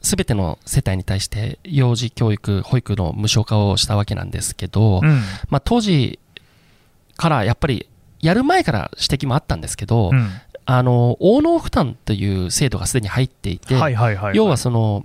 [0.00, 6.18] すべての世帯に対して幼児教育、保育の無償化をしたわけなんですけど、うん、まあ、当時
[7.20, 7.86] からやっぱり
[8.22, 10.28] やる前から指摘もあったんですけど、うん、
[10.66, 13.74] あの応納負担という制度がすでに入っていて、
[14.34, 15.04] 要はその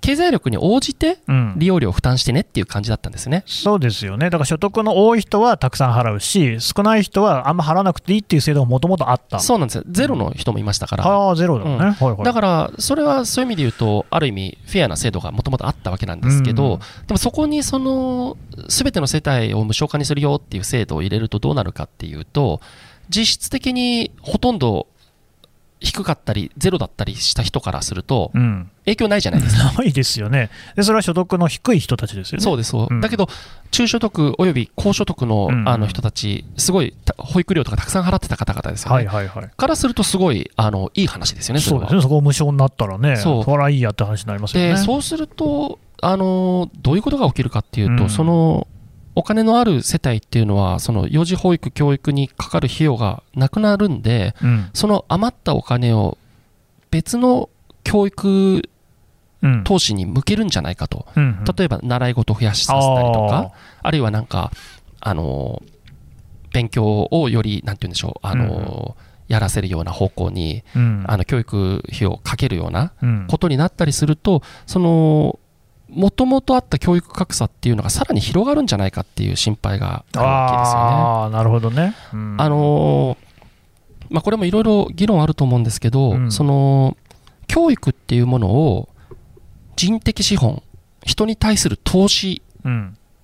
[0.00, 1.18] 経済力に応じて
[1.56, 9.40] 利用料を負担してねっていう感じだったんですね、うん、そうですよね、だから所得の多い人はたくさん払うし、少ない人はあんま払わなくていいっていう制度がもともとあった。
[9.40, 11.78] そうなんですよ、ゼロの人もいましたから、ああ、ゼロだね、うん。
[11.78, 18.36] はいはい、だからそれはそういう意味で言うと、ある意味、フェアな制度がもともとあったわけなんですけど、うん、でもそこにその
[18.68, 22.60] すべての世帯を無償化にするよっていう制度を入れるとどうなるかっていうと、
[23.08, 24.88] 実質的にほとんど
[25.80, 28.32] 低かったり、ゼロだったりした人からすると、
[28.84, 29.72] 影響ないじゃないですか。
[29.72, 30.82] ないですよねで。
[30.82, 32.42] それは所得の低い人たちですよね。
[32.42, 32.86] そうです、そう。
[32.90, 33.28] うん、だけど、
[33.70, 38.96] 中所得および高所得の,、あの人たち、すごい保育料とかたくさん払ってた方々ですよね。
[38.96, 44.70] はいはいはい、からすると、すごいあのいい話ですよね、そそうですね、そこ無償になったらね、そうそれはいいやって話になりますよね。
[44.70, 48.66] でそうするとあの、どういうことが起きるかっていうと、うん、その
[49.16, 56.18] お金のある世帯っていうのは、その幼児保育、教育にかかる費用がなくなるんで、うん、その余ったお金を
[56.90, 57.48] 別の
[57.82, 58.68] 教育
[59.64, 63.52] 投資に向けるんじゃないかと、うんうん、例えば習い事を増やしさせたりとか、
[63.82, 64.52] あるいはなんか、
[65.00, 65.62] あの
[66.52, 69.06] 勉強をより、なんて言うんでしょう、あの、うん。
[69.28, 72.92] やらせるような方向に、うん、あの教育費をかけるような
[73.26, 75.40] ことになったりすると、その
[75.88, 80.96] もともとあった教育格差っていうのがさらに広がるんじゃないかっていう心配があるわけですよね。
[81.26, 83.16] あなるほどね、うん、あの
[84.08, 86.96] まあ、これもいろいろ議論あると思うんですけど、うん、その
[87.48, 88.88] 教育っていうものを
[89.74, 90.62] 人的資本
[91.04, 92.42] 人に対する投資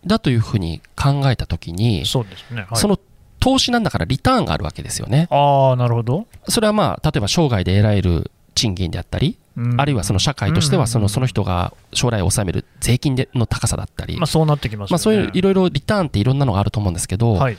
[0.07, 2.99] だというふうに考えたときに、そうですね、はい、その
[3.41, 5.27] 投資なんだからリターンがあるわけですよね。
[5.31, 6.27] あなるほど。
[6.49, 9.37] それはまあ例えば生涯で得られる賃金であったり、
[9.77, 17.59] あるいはその社会としてはそのその人が将来納める税金での高さだったり、まあ、そうなってきます、ね、まあ、そういういろいろリターンっていろんなのがあると思うんですけど、はい、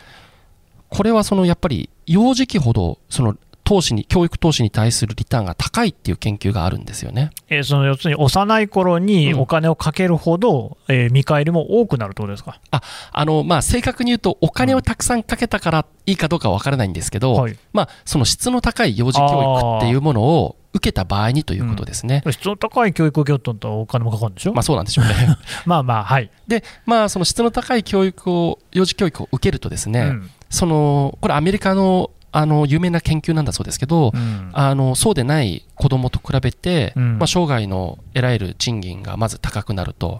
[0.89, 7.29] これはそのやっぱり幼児期ほどその投資に、教育投資に対するリターンが高いっていう研究があるんですよね。
[7.47, 12.59] えー、その要するに幼い頃にお金をかけるほど、うん、えー、見返りも多くなるとですか？
[12.71, 12.81] あ、
[13.13, 22.23] あの、まあ、正確に言うと、お金をたくさんかけたからいいかどうかわからないんですけど、はい、まあ、その質の高い幼児教育っていうものを受けた場合にということですね。
[22.25, 24.53] うん、質の高い教育を受けようとったらお金もかかるんでしょ？
[24.53, 25.13] まあそうなんでしょうね。
[25.65, 26.29] まあまあ、はい。
[26.47, 40.19] で、まあ、その質の高い教育を、幼児教育を受けるとですね、うん、その、これアメリカのあの有名な研究なんだそうですけど、うん、あのそうでない子どもと比べて、うん、まあ、生涯の得られる賃金がまず高くなると、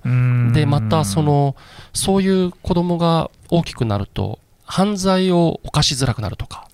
[0.54, 1.56] でまたその
[1.92, 6.68] そういう子どもが大きくなると犯罪を犯しづらくなるとか。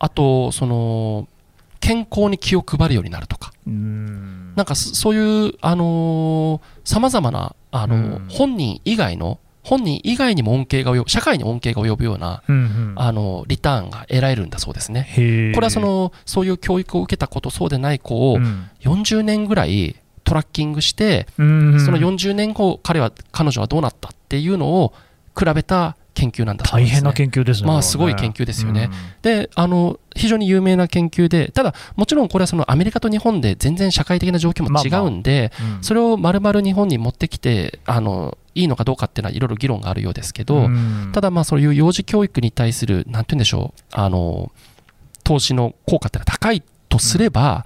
[0.00, 1.28] あとその
[1.80, 3.52] 健康に気を配るようになるとか。
[3.66, 5.52] なんかそういう
[6.84, 15.08] さまざまなあの、本人以外の本人以外にも恩恵が及ぶ、社会に恩恵が及ぶような、うんうん、あの、リターンが得られるんだそうですね。
[15.54, 18.38] これはその、そういう教育を受けたこと、そうでない子を、
[18.80, 24.94] 40年ぐらいトラッキングして、うん、その40年後、彼は、彼女はどうなったっていうのを
[25.38, 27.68] 比べた研究なんだね、大変な研究ですね。
[27.68, 28.90] まあ、すごい研究ですよね。
[28.90, 35.76] うん、で、あの、非常に有名な研究で、ただ、もちろんこれはそのアメリカと日本で全然社会的な状況も違うんで、まあまあ。
[35.78, 44.52] うん、それをまるまる日本に持ってきて、あの、いいのかどうかっていうのはいろいろ議論があるようですけど、うん、ただ、まあ、そういう幼児教育に対する、なんて言うんでしょう、あの、
[45.24, 47.64] 投資の効果ってのは高いとすれば、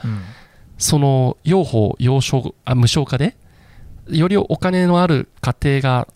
[0.78, 3.36] その、養法、養償、あ無償化で、
[4.10, 6.08] よりお金のある家庭が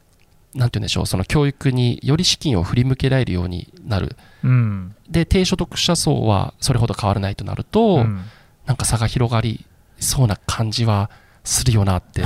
[0.54, 8.24] なんて言うんでしょう、その教育により資金を振り向けられるようになる、うん、で低所得者層はそれほど変わらないとなると、うん、
[8.66, 9.66] なんか差が広がり
[10.00, 11.11] そうな感じは
[11.48, 12.22] するよなって、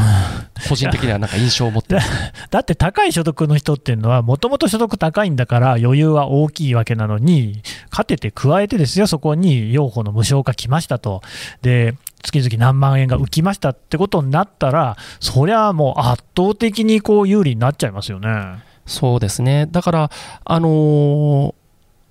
[0.68, 1.98] 個人的にはなんか印象を持って
[2.50, 11.22] だって高い所得の人っていうのは、もともと所得高いんだから余裕は大きいわけなのに、勝てて加えてですよ、そこに養護の無償化来ましたと。
[11.62, 18.62] で月々何万円が浮きましたってことになったら、そりゃもう圧倒的にこう有利になっちゃいますよね。
[18.86, 19.66] そうですね。
[19.70, 20.10] だから、
[20.44, 21.54] あのー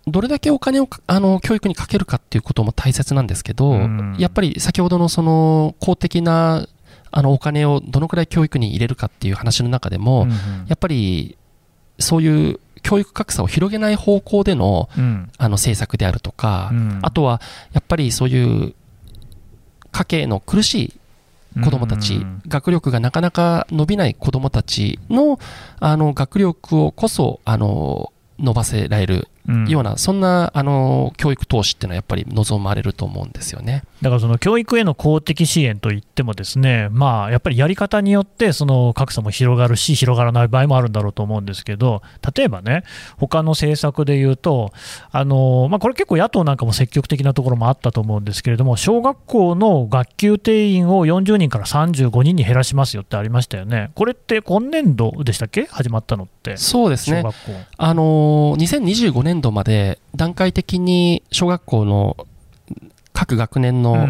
[0.08, 3.74] どれだけお金をあの教育にかけるかっていうことも大切なんですけど、
[4.18, 6.66] やっぱり先ほどのその公的な
[7.12, 10.28] あのお金をどのくらい教育に入れるかっていう話の中でも、
[10.68, 11.38] やっぱり
[12.00, 14.90] そういう教育格差を広げない方向での,、
[15.38, 16.72] あの政策であるとか、
[17.04, 17.40] あとは
[17.74, 18.74] やっぱりそういう
[19.92, 20.94] 家計の苦し
[21.56, 25.38] い子どもたち、学力がなかなか伸びない子どもたちの
[25.80, 29.28] あの学力をこそあの伸ばせられる
[29.68, 42.02] ような、うん、そんなあの教育投資っていうのはやっぱり望まれると思うんですよねだからその教育への公的支援といっても、ですね、まあ、やっぱりやり方によってその格差も広がるし、広がらない場合もあるんだろうと思うんですけど、
[42.36, 42.84] 例えばね、
[43.18, 44.72] 他の政策でいうと、
[45.12, 56.58] あのまあ、これ結構野党なんかも積極的なところもあったと思うんですけれども、小学校の学級定員を40人から35人に減らしますよってありましたよね、これって今年度でしたっけ、始まったのって。
[56.58, 57.24] そうですね。
[57.78, 62.18] あの2025年度まで段階的に小学校の
[63.14, 64.08] 各学年の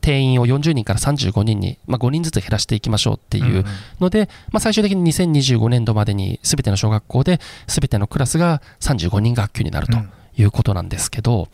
[0.00, 3.64] 定員を40人から35人に、まあ、5人ずつ減らしていきましょうっていう
[4.00, 9.98] ので、まあ、最終的に2025年度までにすべての小学校で全てのクラスが35人学級になると
[10.36, 11.48] いうことなんですけど、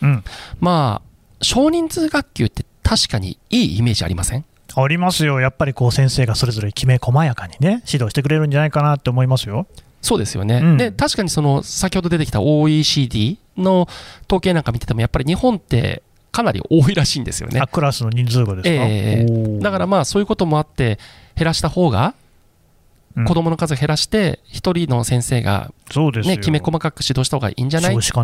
[0.61, 1.09] まあ
[1.43, 4.45] 少人数学級って確かにいいイメージありません？
[4.75, 9.67] ありますよ、やっぱりこう先生がそれぞれきめ細やかにね指導してくれるんじゃないかなって思いますよ。
[10.01, 13.89] そうですよね、うん、で確かにその先ほど出てきた OECD の
[14.27, 17.61] 統計なんか見てても、やっぱり日本ってかなり多いらしいんですよね。
[17.73, 20.99] クラスの人数がですか、えー、だからまあそういうこともあって、
[21.37, 22.15] 減らした方が、
[23.27, 25.73] 子供の数減らして、一人の先生が、
[26.25, 28.21] ね、きめ細かく指導した方がいいんじゃないって、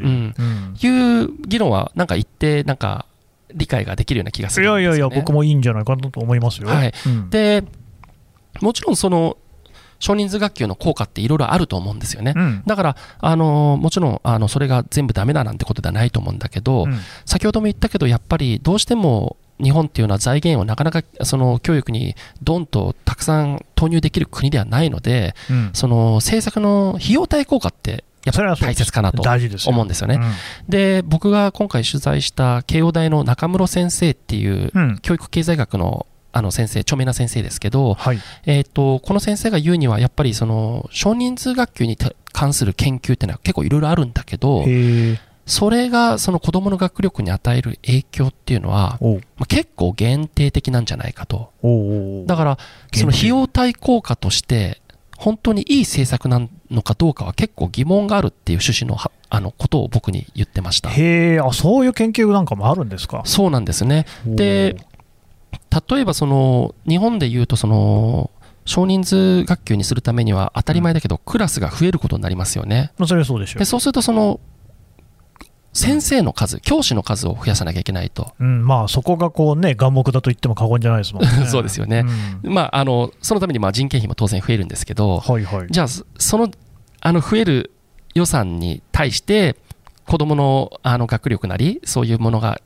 [0.00, 0.34] うん、
[0.80, 0.88] い
[1.24, 3.06] う議論は、なんか一定、なんか
[3.52, 6.68] 理解ができるような気がする、ね、いやいやいや、僕もいいんじゃないかなと思いますよ。
[6.68, 6.92] はい。
[7.30, 7.64] で
[8.60, 9.36] もちろんその
[9.98, 12.34] 少人数学級の効果っていろいろあると思うんですよね。
[12.36, 30.20] うん、だから、あのもちろん、あの、それが全部ダメだなんてことではないと思うんだけど、うん、先ほども言ったけど、やっぱりどうしても、日本っていうのは財源をなかなかその教育にどんとたくさん投入できる国ではないので、うん、その政策の費用対効果ってやっぱり大切かなと思うんですよね。
[30.68, 34.70] で、うん、僕が今回取材した慶応大の中室先生っていう
[35.02, 41.96] 教育経済学のあの先生、著名な先生ですけど、はい、えーと、この先生が言うには、やっぱりその少人数学級に
[42.32, 44.64] 関する研究っていうのは結構いろいろあるんだけど、
[45.46, 51.50] それがその子どもの学力に与える影響っていうのは、まあ、結構限定的なんじゃないかと。
[52.26, 52.58] だから、
[52.92, 54.80] その費用対効果として、
[55.16, 58.96] 本当にいい政策なのかどうかは結構疑問があるっていう趣旨の
[59.30, 60.90] あのことを僕に言ってました。
[60.90, 63.22] へあそういう研究なんかもあるんですか？
[63.24, 64.06] そうなんですね。
[64.24, 64.76] で
[65.90, 68.30] 例えばその日本でいうとその
[68.64, 72.92] 少人数学級にするためには当たり前だけど、クラスが増えることになりますよね。
[73.04, 74.40] それはそうでしょでそうするとその
[75.72, 81.28] 先生の数、教師の数を増やさなきゃいけないと、うん、まあ、そこがこう、ね、眼目だと言っても過言じゃないですもんね。
[81.46, 82.04] そうですよね、
[82.42, 86.04] うん、まあ、あのそのためにまあ人件費も当然増えるんですけど、はいはい、じゃあ、そ
[86.36, 86.50] の
[87.00, 87.72] あの増える
[88.14, 89.56] 予算に対して、
[90.06, 92.60] 子どものあの学力なり、そういうものが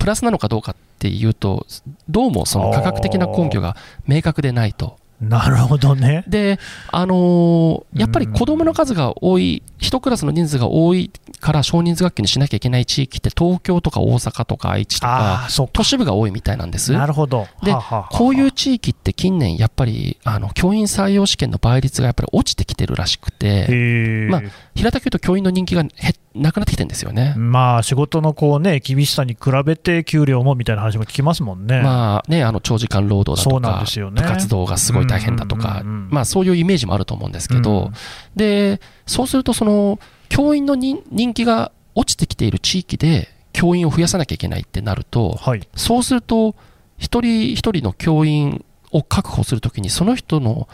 [0.00, 1.66] プラスなのかどうかっていうと、
[2.08, 4.98] どうもその科学的な根拠が明確でないと。
[5.20, 6.24] なるほどね。
[6.26, 6.58] で、
[6.88, 11.10] あのー、やっぱり子供の数が多い、一クラスの人数が多い
[11.40, 16.92] から少人数学級にしなきゃいけない地域って東京とか大阪とか愛知とか都市部が多いみたいなんです。
[16.92, 17.46] なるほど。
[17.62, 24.42] で、ははこういう地域って近年やっぱりあの教員採用試験の倍率がやっぱり落ちてきてるらしくて、まあ、
[24.74, 27.34] 平たく言うと教員の人気が減なくなってきてるんですよね。
[27.36, 31.80] まあ仕事のこうね厳しさに比べて給料もみたいな話も聞きますもんね。
[31.82, 37.92] まあねあの長時間労働だとか、ね、部活動がすごい大変だとか、まあそういうイメージもあると思うんですけど、うん、
[38.36, 41.02] でそうするとその教員の人
[41.34, 46.54] 気が落ちてきている地域で教員を増やさなきゃいけないってなると、はい、そうすると
[46.96, 50.68] 一人一人の教員を確保するときにその人の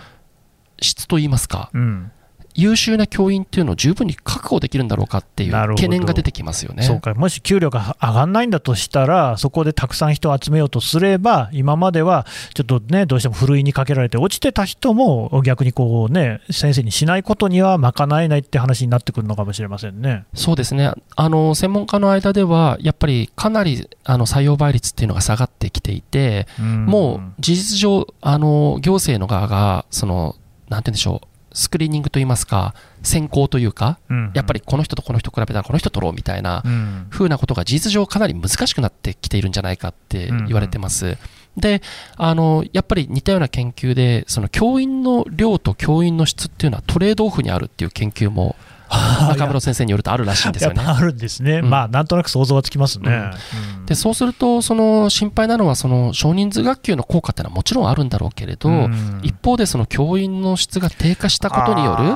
[0.81, 2.13] 質といいますか、うん、
[2.57, 6.83] 優秀な教員っていうのを十分に確保できるんだろうかっていう懸念が出てきますよね。
[6.83, 7.15] そうか。
[7.15, 20.25] もし給料が上がらないんだとしたら、そこでたくさん人を集めようとすれば、今まではちょっとね、どうしてもふるいにかけられて、落ちてた人も逆にこう、ね、先生にしないことには賄えないって話になってくるのかもしれませんね。
[20.35, 20.93] そうですね。
[21.15, 30.37] あの専門家の間では、やっぱりかなりあの採用倍率っていうのが下がってきていて、うもう事実上、あの行政の側がその
[30.69, 33.99] なんて言うんでしょうスクリーニングといいますか、選考というか、
[34.35, 36.63] やっぱりこの人とこの人比べたらこの人取ろうみたいな
[37.11, 41.17] 風なことが事実上かなり難しくなってきているんじゃないかって言われてます。
[41.57, 41.81] で、
[42.17, 48.55] あの、やっぱり似たような研究で、その教員の量と教員の質っていうのはトレードオフにあるっていう研究も
[48.89, 50.83] 中村先生によるとあるらしいんですよね。
[50.85, 53.31] あるんですね、うん、まあなんとなく想像はつきますね。
[53.79, 62.15] うん、でそうすると、その心配なのは、その少人数学級の効果っていうのはもちろんあるんだろうけれど、うん、一方でその教員の質が低下したことによる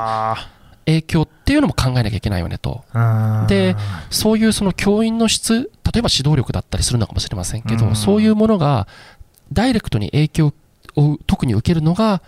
[0.85, 2.83] 影響っていうのも考えなきゃいけないよねと。
[3.47, 3.75] で、
[4.09, 8.87] そういうその教員の質、例えば指導力だったりするのかもしれませんけど、そういうものが
[9.51, 10.53] ダイレクトに影響
[10.95, 12.21] を特に受けるのが、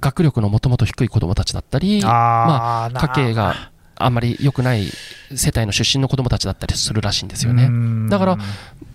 [0.00, 4.86] 学力のもともと低い子どもたちだったり、まあ、家計があんまり良くない
[5.34, 7.70] 世帯の出身の子どもたちだったりするらしいんですよね。
[8.10, 8.38] だから、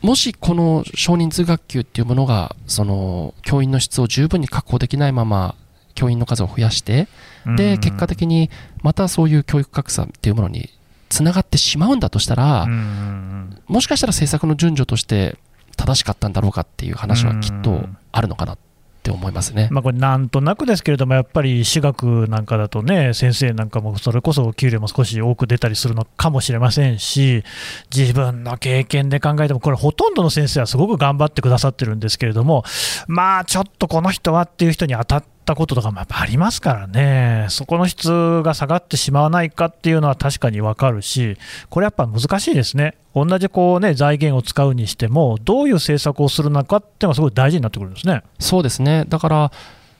[0.01, 5.55] もしこの少人数学級っていうものが、その教員の質を十分に確保できないまま、
[5.93, 7.07] 教員の数を増やして、
[7.57, 8.49] で、結果的に
[8.83, 10.69] またそういう教育格差っていうものに
[11.09, 12.67] つながってしまうんだとしたら、
[13.67, 15.37] もしかしたら政策の順序として
[15.77, 18.61] 正しかったんだろうかっていう話はきっとあるのかなって
[19.01, 27.43] って思いますね、まあ、これ、なんとなくですけれども、やっぱり私学なんかだとね、先生なんかもそれこそ給料も少し多く出たりするのかもしれませんし、
[27.95, 32.63] 自分の経験で考えても、これ、ほとんどの先生はすごく頑張ってくださってるんですけれども、
[33.07, 41.37] まあ、ちょっとこの人はっていう人に当たって、ったこととかもやっぱありますからね、そこの質が下がってしまわないかっていうのは確かに分かるし、
[41.69, 48.21] これやっぱ難しいですね、同じこう、ね、財源を使うにしても、どういう政策をするのかっていうのがすごい大事になってくるんですね。
[48.39, 49.05] そうですね。
[49.07, 49.51] だから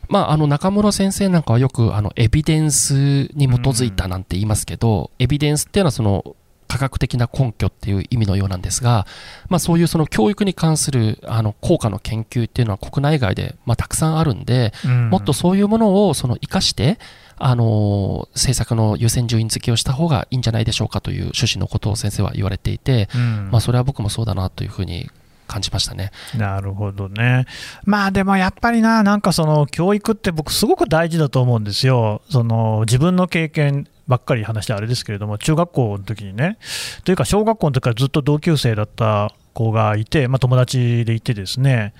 [0.09, 6.35] まあ、あの中村先生なんかはよくあのエビデンスに基づいたなんて言いますけど、エビデンスっていうのはその
[6.71, 9.05] 科学的な根拠っていう意味のようなんですが、
[9.49, 16.97] まあ、そういうその教育に関するあの効果の研究っていうのは国内外でまあたくさんあるんで、うん、もっとそういうものをその生かして
[17.35, 25.09] あの政策の優先順位付けをした方がいいんじゃないでしょうかという趣旨のことを先生は言われていて、うん、まあ、それは僕もそうだなというふうに
[25.51, 26.11] 感じましたね。
[26.37, 27.45] なるほどね、
[27.83, 36.57] まあでもやっぱりな、なんかその教育って僕、すごく大事だと思うんですよ、その自分の経験ばっかり話してあれですけれども、中学校の時にね、
[37.03, 41.93] というか小学校の時からずっと同級生だった子がいて、まあ、友達でいてですね、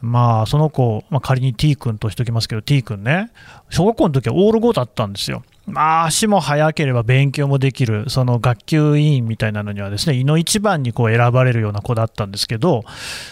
[0.00, 3.30] まあ、その子、まあ、仮に T 君としておきますけど、T 君ね、
[3.70, 5.42] 小学校の時はオール5だったんですよ。
[5.66, 12.84] まあ、足も速ければ勉強もできる、その学級委員みたいなのにはですね、胃の一番にこう選ばれるような子だったんですけど、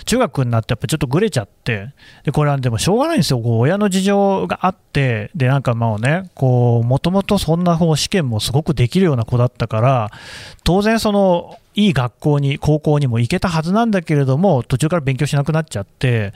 [0.07, 1.91] 中学になってやっぱちょっとぐれちゃって、
[2.25, 10.11] で、これはでもしょうがないんですよ、こう親の事情があって、で、なんかまあね、こう、もともとそんな試験もすごくできるような子だったから、
[10.65, 16.33] 当然その、いい学校に、高校にも行けたはずなんだけれども、途中から勉強しなくなっちゃって、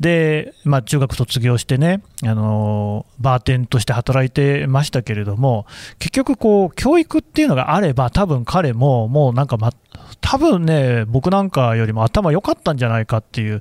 [0.00, 5.66] で、まあ、中学卒業してね、あのバーテンとして働いてましたけれども、
[5.98, 9.72] 結局、こう、教育っていうのがあれば、多分彼も、もうなんか、ま、
[10.20, 13.60] 多分ね、僕なんかよりも頭良かったんじゃないかっていう、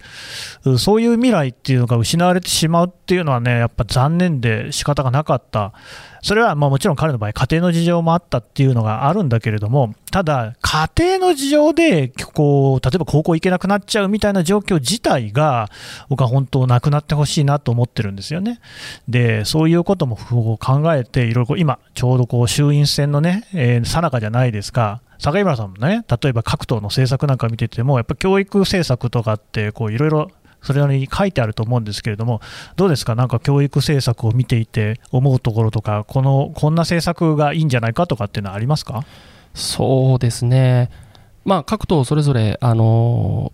[0.78, 5.74] そういう未来っていうのが失われてしまうっていうのはね、やっぱ残念で仕方がなかった。
[6.22, 15.70] それはまあもちろん彼の場合、家庭の事情もあったっていうのがあるんだけれども、ただ、家庭の事情でこう例えば高校行けなくなっちゃうみたいな状況自体が、
[16.10, 18.60] 僕は本当、なくなってほしいなと思ってるんですよね。
[19.08, 20.16] で、そういうことも
[20.58, 25.02] 考えて、いろいろ今、ちょうどこう衆院選のね、さなかじゃないですか。
[25.22, 30.32] 坂井村さんもね、例えば各党の政策なんか見てても、やっぱ教育政策とかって、いろいろ
[30.62, 32.42] それなりに書いてあると思うんですけれども、
[32.76, 39.04] どうですか、なんか教育政策を見ていて思うところとか、このこんな政策がいいんじゃないかとかっていうのはありますか？
[39.54, 40.90] そうですね、
[41.46, 43.52] まあ、各党それぞれ、あの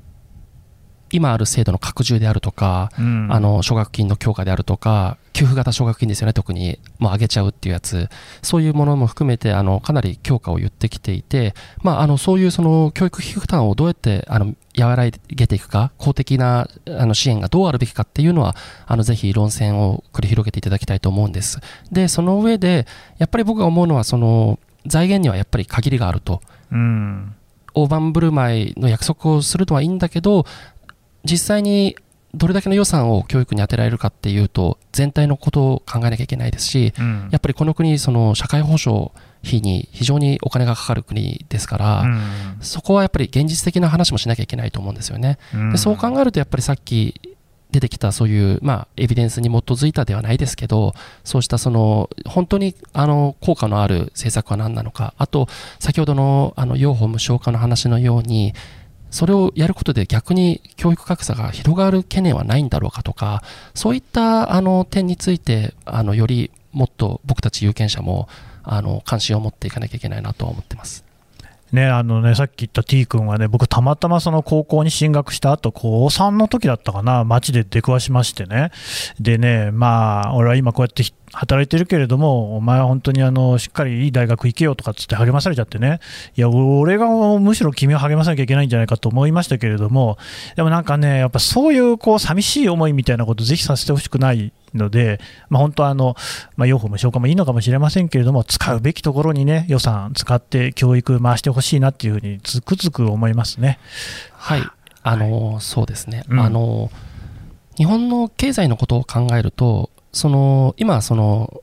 [1.12, 8.08] 今ある制度の拡充であるとか、うん、あの奨学金の強化であるとか、給付型奨学金ですよね、特に、もう上げちゃうっていうやつ、
[8.42, 18.56] そういうものも含めて、あのかなり強化を言ってきていて、まあ、あのそういうその教育費負担をどうやってあの和らげていくか、公的なあの支援がどうあるべきかっていうのは、
[18.88, 21.60] あのぜひ論戦を繰り広げていただきたいと思うんです。
[21.92, 26.42] で、その上で、やっぱり僕が思うのは、その財源にはやっぱり限りがあると。
[26.72, 27.36] うん
[27.78, 30.46] 大盤振る舞いの約束をするのはいいんだけど、
[31.26, 31.98] 実際に
[32.36, 39.12] どれだけの予算を教育に充てられるかっていうと全体のことを考えなきゃいけないですし、うん、やっぱりこの国その社会保障
[39.46, 42.22] 費に非常にお金がかかる国ですから、うん、
[42.62, 45.38] そこはやっぱり現実的な話もしなきゃいけないと思うんですよね。
[45.54, 47.36] うん、でそう考えるとやっぱりさっき
[47.76, 50.94] 出てきたそういう、まあ、エビデンスに基づいたではないですけど、
[51.26, 58.54] そうしたその、本当にあの効果のある政策は何なのか、あと、先ほどのあの養護無償化の話のように、
[59.16, 63.44] それをやることで逆に教育格差が広がる懸念はないんだろうかとか、
[63.74, 68.28] そういったあの点について、あのよりもっと僕たち有権者も
[68.62, 71.06] あの関心を持っていかなきゃいけないなと思ってます。
[71.72, 78.72] ね、あのね、さっき言った T 君はね、僕、たまたまその高校に進学した後、高3の時だったかな、街で出くわしましてね、
[79.20, 81.04] でね、まあ、俺は今こうやって
[81.36, 86.00] 働いてるけれども、お前は本当にあのしっかりいい大学行けよとかっつって励まされちゃってね、
[86.36, 87.08] いや、俺が
[87.40, 90.18] むしろ君を励まさなきゃいけないんじゃないかと思いましたけれども、
[90.56, 95.20] でもなんかね、やっぱそういうこう寂しい思いみたいなこと、ぜひさせてほしくないので、
[95.50, 96.16] まあ、本当はあの、
[96.56, 103.80] まあ、養護無償化もいいのかもしれませんけれども、使うべきところにね、予算使って教育回してほしいなっていうふうにつくづく思いますね。
[104.32, 104.64] はい、
[105.04, 106.24] あの、はい、そうですね。
[106.30, 106.90] うん、あの
[107.78, 111.62] 日本の経済のことを考えると、その今その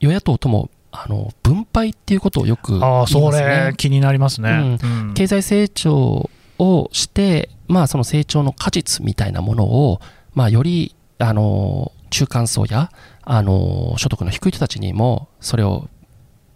[0.00, 3.26] 与野党ともあの分配っていうことをよく言いますね。
[3.28, 10.00] あそれ気になりますね、うん、経済成長をして、まあ、その成長の果実みたいなものを、
[10.34, 12.90] まあ、よりあの中間層や
[13.22, 15.88] あの所得の低い人たちにもそれを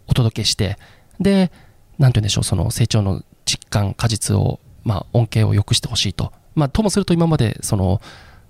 [0.08, 0.76] お届けして
[1.20, 1.52] で
[1.98, 8.00] なんて言うんでしょうその成長の実感果実を、まあ、恩恵を良くしてほしいと、まあ、ともすると今までその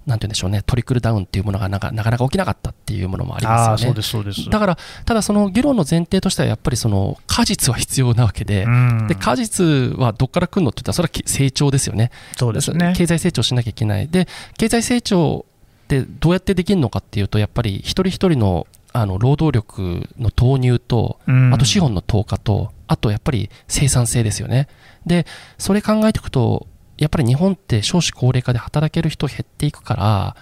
[0.07, 4.03] なんて言うんでしょうね、トリクルダウンっていうものがなかなか起きなかったっていうものもありますよね。
[4.51, 8.67] だから、ただその議論の前提としては、やっぱりその果実は必要なわけで、
[9.09, 12.11] で果実はどこから来るのって言ったら、それは成長ですよね。
[12.37, 12.95] そうですね。
[12.97, 14.09] 経済成長しなきゃいけない。
[14.09, 14.27] で、
[14.59, 15.47] 経済成長
[15.85, 21.19] ってどうやってできるのかっていうと、やっぱり一人一人のあの労働力の投入と、
[21.53, 24.69] あと資本の投下と、あとやっぱり生産性ですよね。
[25.07, 25.27] で、
[25.59, 26.67] それ考えていくと、
[27.03, 30.37] やっぱり日本って少子高齢化で働ける人減っていくから、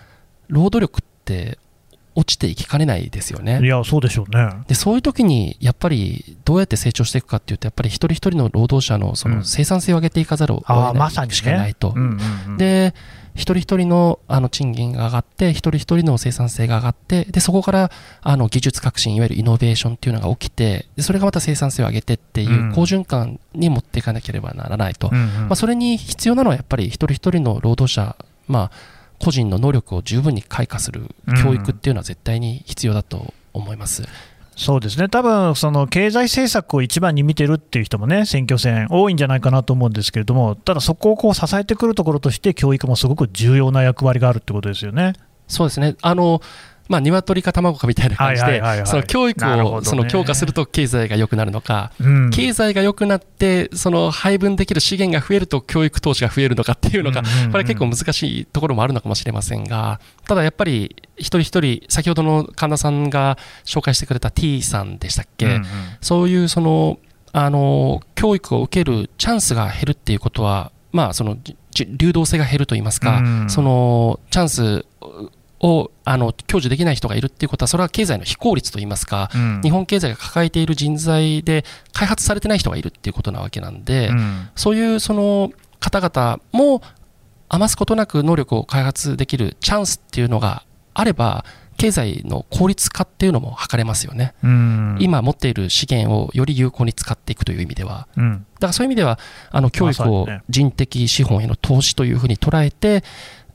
[0.48, 1.58] 労働力って
[2.14, 3.61] 落ちていきかねないですよね。
[3.62, 4.50] いや、そうでしょうね。
[4.66, 11.94] で、そういう時に、やっぱりどうやって成長していくかっていうと、やっぱり一人一人の労働者のその生産性を上げていかざるを得ないしかないと。
[12.58, 12.94] で、
[13.34, 17.90] 一人一人のあの賃金が上がって、一人一人の生産性が上がって、で、そこから
[18.22, 25.11] あの技術革新、いわゆるイノベーションっていうのが起きて、でそれがまた生産性を上げてっていう好循環に持っていかなければならないと。
[25.12, 28.16] うんうん、まあ、それに必要なのはやっぱり一人一人の労働者、
[28.48, 31.02] まあ、個人の能力を十分に開花する
[31.42, 34.04] 教育っていうのは絶対に必要だと思います。
[34.56, 45.14] そうですね、多分その経済政策を一番に見てるっていう人もね、選挙戦、多いんじゃないかなと思うんですけれども、ただそこをこう支えてくるところとして、教育もすごく重要な役割があるってことですよね。
[45.50, 46.40] そうですねあの
[46.91, 51.93] まあ、鶏か卵かみたいな感じで、その教育をその強化すると経済が良くなるのか、
[52.32, 65.61] 経済が良くなって、その配分できる資源が増えると教育投資が増えるのかっていうのが、これは結構難しいところもあるのかもしれませんが、ただやっぱり一人一人、先ほどの神田さんが紹介してくれた T さんでしたっけ、
[66.01, 66.99] そういうその
[67.32, 71.36] あの教育を受けるチャンスが減るっていうことは、まあ、その
[71.97, 74.84] 流動性が減るといいますか、そのチャンス
[75.61, 86.82] をあの享受できない人がいるっていうことは、それは経済の非効率といいますか、うん、日本経済が抱えている人材で開発されてない人がいるっていうことなわけなんで、うん、そういうその方々も
[87.48, 91.44] 余すことなく能力を開発できるチャンスっていうのがあれば、
[91.76, 99.18] 経済の効率化っていうのも図れますよね、うん、今持っている資源をより有効に使っていくという意味では、だからそういう意味では、
[99.50, 103.02] あの教育を人的資本への投資というふうに捉えて、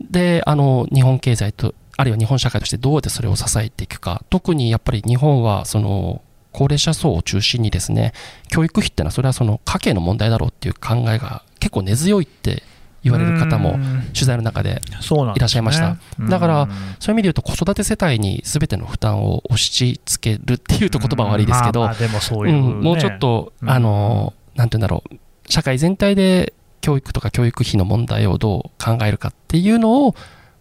[0.01, 6.21] であの日本経済とあるいは日本社会としてどうやってそれを支えていくか、特にやっぱり日本はその
[6.51, 8.13] 高齢者層を中心にですね、
[8.49, 12.63] 教育費っていうのはそれはその家計の問題だろうっていう考えが結構根強いって
[13.03, 13.73] 言われる方も
[14.13, 14.81] 取材の中で
[15.35, 15.89] いらっしゃいました。
[15.91, 16.67] ね、だから、
[16.99, 25.15] そういう意味で言うと子育て世帯に全ての負担を押し付けるっていうと言葉は悪いですけど、もうちょっと、あの、なんて言うんだろう、
[25.47, 30.15] 社会全体で教育とか教育費の問題をどう考えるかっていうのを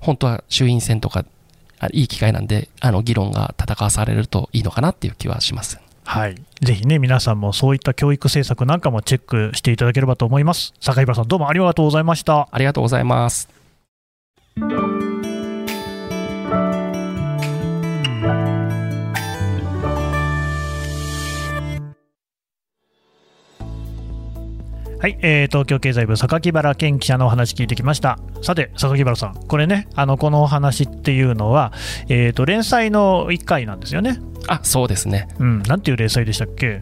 [0.05, 1.25] 本当は衆院選とか、
[1.93, 5.81] いい機会なんで、あの議論が戦わされるといいのかなっていう気はします。
[6.05, 10.75] はい、ぜひね、皆さんもそういった教育政策なんかもチェックしていただければと思います。
[10.81, 12.49] 坂井原さん、どうもありがとうございました。
[12.51, 13.49] ありがとうございます。
[25.05, 31.75] はい、えー、東京経済部榊原健記者のお話聞いてきましたさて榊原さんこれねあのこのお話っていうのは、
[32.09, 36.81] えーと、連載の1回なんですよねあそうですねうんなんていう連載でしたっけ？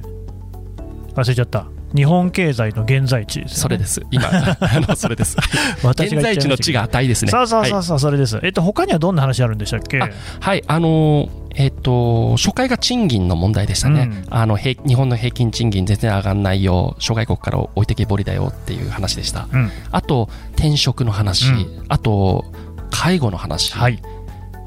[1.16, 1.66] 忘れちゃった
[1.96, 4.00] 日本経済の現在地です、ね、それです。
[4.10, 5.36] 今、あの それです。
[5.82, 7.30] 現在地の地が値ですね。
[7.30, 8.40] そうそうそうそう、はい、それです。
[8.42, 9.98] えっと他にはどんな話あるんでしたっけ？
[9.98, 22.44] はい、あのーえっと、初回が賃金の問題でしたね、うん、あの日本の平均賃金全然上がらないよ、諸外国から置いてけぼりだよっていう話でした、うん、あと転職の話、うん、あと
[22.90, 24.02] 介護の話、はい、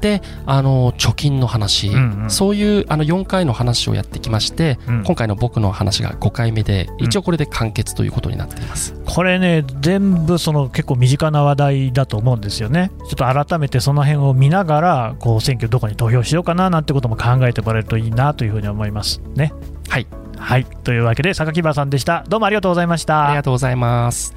[0.00, 19.52] であの貯金の話、うんうん、そういうあの4回の話をやってきまして、うん、今回の僕の話が5回目で、一応これで完結ということになっています、これね、全部その結構身近な話題だと思うんですよね、ちょっと改めてその辺を見ながら、こう選挙どこに投票しようかななんてことも考えてもらえるといいなというふうに思いますね。
[19.88, 20.06] はい。
[20.38, 22.24] はい、というわけで榊原さんでした。
[22.28, 23.26] どうもありがとうございました。
[23.26, 24.34] ありがとうございます。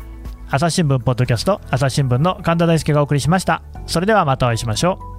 [0.50, 3.62] 朝日新聞ポッドキャスト朝日新聞の神田大輔がお送りしました。
[3.86, 5.19] それではまたお会いしましょう